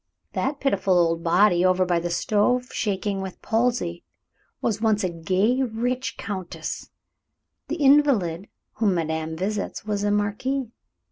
That 0.33 0.59
pitiful 0.59 0.97
old 0.97 1.23
body 1.23 1.63
over 1.63 1.85
by 1.85 1.99
the 1.99 2.09
stove, 2.09 2.69
shaking 2.73 3.21
with 3.21 3.39
palsy, 3.43 4.03
was 4.59 4.81
once 4.81 5.03
a 5.03 5.09
gay, 5.11 5.61
rich 5.61 6.17
countess; 6.17 6.89
the 7.67 7.75
invalid 7.75 8.47
whom 8.77 8.95
madame 8.95 9.35
visits 9.35 9.85
was 9.85 10.03
a 10.03 10.09
marquise. 10.09 10.69